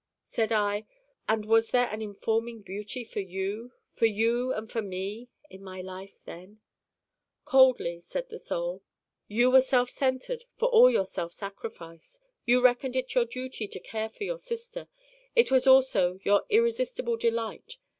Said 0.23 0.51
I: 0.51 0.87
'And 1.29 1.45
was 1.45 1.69
there 1.69 1.87
an 1.89 2.01
informing 2.01 2.63
beauty 2.63 3.03
for 3.03 3.19
you, 3.19 3.71
for 3.83 4.07
you 4.07 4.51
and 4.51 4.67
for 4.67 4.81
me, 4.81 5.29
in 5.47 5.63
my 5.63 5.79
life 5.79 6.23
then?' 6.25 6.59
Coldly 7.45 7.99
said 7.99 8.29
the 8.29 8.39
Soul: 8.39 8.81
'You 9.27 9.51
were 9.51 9.61
self 9.61 9.91
centered, 9.91 10.45
for 10.57 10.69
all 10.69 10.89
your 10.89 11.05
self 11.05 11.33
sacrifice. 11.33 12.19
You 12.47 12.61
reckoned 12.61 12.95
it 12.95 13.13
your 13.13 13.25
duty 13.25 13.67
to 13.67 13.79
care 13.79 14.09
for 14.09 14.23
your 14.23 14.39
sister. 14.39 14.87
It 15.35 15.51
was 15.51 15.67
also 15.67 16.17
your 16.23 16.47
irresistible 16.49 17.17
delight. 17.17 17.77